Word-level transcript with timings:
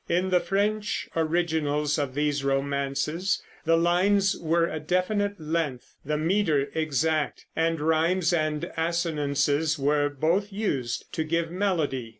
In 0.09 0.31
the 0.31 0.39
French 0.39 1.07
originals 1.15 1.99
of 1.99 2.15
these 2.15 2.43
romances 2.43 3.43
the 3.65 3.77
lines 3.77 4.35
were 4.35 4.65
a 4.67 4.79
definite 4.79 5.39
length, 5.39 5.93
the 6.03 6.17
meter 6.17 6.69
exact, 6.73 7.45
and 7.55 7.79
rimes 7.79 8.33
and 8.33 8.71
assonances 8.75 9.77
were 9.77 10.09
both 10.09 10.51
used 10.51 11.13
to 11.13 11.23
give 11.23 11.51
melody. 11.51 12.09